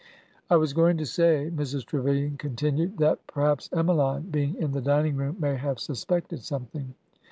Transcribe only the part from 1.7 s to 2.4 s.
Trevilian